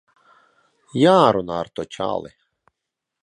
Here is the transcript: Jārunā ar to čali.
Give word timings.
Jārunā 1.01 1.57
ar 1.65 1.71
to 1.79 1.87
čali. 1.97 2.33